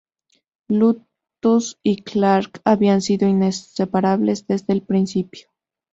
Lotus 0.67 1.77
y 1.83 1.97
Clark 2.01 2.59
habían 2.65 3.01
sido 3.03 3.27
inseparables 3.27 4.47
desde 4.47 4.73
el 4.73 4.81
principio. 4.81 5.49